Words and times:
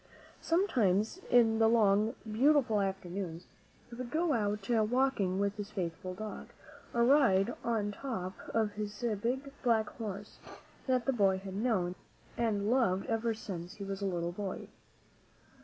Sometimes, 0.41 1.19
in 1.29 1.59
the 1.59 1.67
long, 1.69 2.15
beautiful 2.31 2.79
afternoons, 2.81 3.45
he 3.87 3.93
would 3.95 4.09
go 4.09 4.33
out 4.33 4.67
walking 4.67 5.37
with 5.39 5.57
his 5.57 5.69
faithful 5.69 6.15
dog, 6.15 6.47
or 6.91 7.05
ride 7.05 7.53
on 7.63 7.91
top 7.91 8.33
of 8.51 8.71
his 8.71 9.05
big 9.21 9.51
black 9.61 9.89
horse, 9.99 10.39
that 10.87 11.05
the 11.05 11.13
boy 11.13 11.37
had 11.37 11.53
known 11.53 11.93
and 12.35 12.71
loved 12.71 13.05
ever 13.05 13.35
since 13.35 13.75
he 13.75 13.83
was 13.83 14.01
a 14.01 14.07
little 14.07 14.31
baby. 14.31 14.69